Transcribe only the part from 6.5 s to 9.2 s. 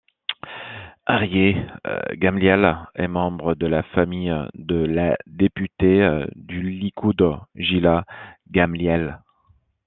Likoud Gila Gamliel.